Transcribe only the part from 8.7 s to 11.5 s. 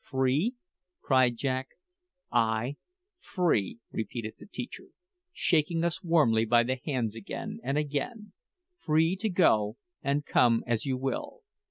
"free to go and come as you will.